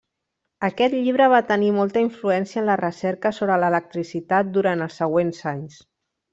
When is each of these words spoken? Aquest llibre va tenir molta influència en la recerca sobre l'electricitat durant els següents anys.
Aquest 0.67 0.95
llibre 0.99 1.27
va 1.33 1.41
tenir 1.51 1.69
molta 1.75 2.03
influència 2.05 2.61
en 2.63 2.67
la 2.71 2.79
recerca 2.83 3.35
sobre 3.41 3.61
l'electricitat 3.65 4.53
durant 4.59 4.85
els 4.89 4.99
següents 5.05 5.47
anys. 5.57 5.81